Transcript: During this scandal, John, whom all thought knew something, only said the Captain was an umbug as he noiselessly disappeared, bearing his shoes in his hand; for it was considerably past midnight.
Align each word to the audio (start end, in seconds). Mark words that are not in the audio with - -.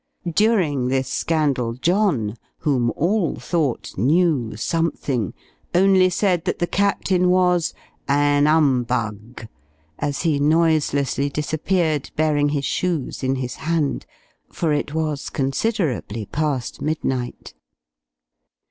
During 0.33 0.87
this 0.87 1.07
scandal, 1.07 1.73
John, 1.73 2.35
whom 2.61 2.89
all 2.95 3.35
thought 3.35 3.93
knew 3.99 4.55
something, 4.55 5.35
only 5.75 6.09
said 6.09 6.43
the 6.45 6.65
Captain 6.65 7.29
was 7.29 7.75
an 8.07 8.47
umbug 8.47 9.47
as 9.99 10.23
he 10.23 10.39
noiselessly 10.39 11.29
disappeared, 11.29 12.09
bearing 12.15 12.49
his 12.49 12.65
shoes 12.65 13.21
in 13.21 13.35
his 13.35 13.57
hand; 13.57 14.07
for 14.51 14.73
it 14.73 14.95
was 14.95 15.29
considerably 15.29 16.25
past 16.25 16.81
midnight. 16.81 17.53